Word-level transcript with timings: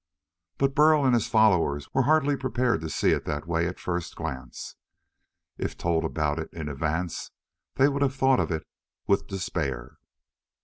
But 0.57 0.73
Burl 0.73 1.05
and 1.05 1.13
his 1.13 1.27
followers 1.27 1.87
were 1.93 2.01
hardly 2.01 2.35
prepared 2.35 2.81
to 2.81 2.89
see 2.89 3.11
it 3.11 3.25
that 3.25 3.45
way 3.45 3.67
at 3.67 3.79
first 3.79 4.15
glance. 4.15 4.75
If 5.59 5.77
told 5.77 6.03
about 6.03 6.39
it 6.39 6.51
in 6.51 6.69
advance, 6.69 7.29
they 7.75 7.87
would 7.87 8.01
have 8.01 8.15
thought 8.15 8.39
of 8.39 8.49
it 8.49 8.65
with 9.05 9.27
despair. 9.27 9.99